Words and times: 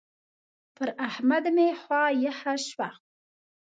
پر 0.75 0.89
احمد 1.07 1.45
مې 1.55 1.67
خوا 1.81 2.03
يخه 2.25 2.53
شوه. 2.67 2.89